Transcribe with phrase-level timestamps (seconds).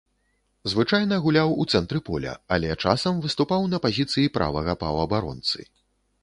[0.71, 5.59] Звычайна гуляў у цэнтры поля, але часам выступаў на пазіцыі правага паўабаронцы.